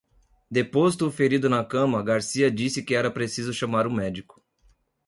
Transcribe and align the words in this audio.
Deposto 0.49 1.05
o 1.05 1.11
ferido 1.11 1.47
na 1.47 1.63
cama, 1.63 2.01
Garcia 2.01 2.49
disse 2.49 2.81
que 2.81 2.95
era 2.95 3.11
preciso 3.11 3.53
chamar 3.53 3.85
um 3.85 3.93
médico. 3.93 4.43